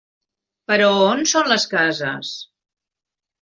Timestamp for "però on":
0.71-1.21